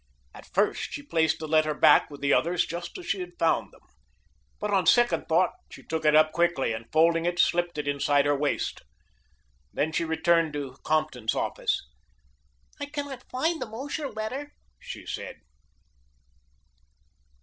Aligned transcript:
At 0.33 0.49
first 0.51 0.91
she 0.93 1.03
placed 1.03 1.37
the 1.37 1.47
letter 1.47 1.75
back 1.75 2.09
with 2.09 2.21
the 2.21 2.33
others 2.33 2.65
just 2.65 2.97
as 2.97 3.05
she 3.05 3.19
had 3.19 3.37
found 3.37 3.71
them, 3.71 3.83
but 4.59 4.73
on 4.73 4.87
second 4.87 5.27
thought 5.29 5.51
she 5.69 5.83
took 5.83 6.05
it 6.05 6.15
up 6.15 6.31
quickly 6.31 6.73
and, 6.73 6.91
folding 6.91 7.25
it, 7.25 7.37
slipped 7.37 7.77
it 7.77 7.87
inside 7.87 8.25
her 8.25 8.35
waist. 8.35 8.81
Then 9.71 9.91
she 9.91 10.03
returned 10.03 10.53
to 10.53 10.77
Compton's 10.83 11.35
office. 11.35 11.87
"I 12.79 12.87
cannot 12.87 13.29
find 13.29 13.61
the 13.61 13.67
Mosher 13.69 14.09
letter," 14.09 14.53
she 14.79 15.05
said. 15.05 15.35